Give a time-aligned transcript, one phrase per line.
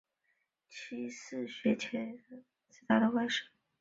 [0.67, 3.47] 七世雪谦冉江仁波切是他的外孙。